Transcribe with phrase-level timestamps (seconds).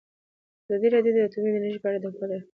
[0.65, 2.49] ازادي راډیو د اټومي انرژي په اړه د حکومت اقدامات تشریح کړي.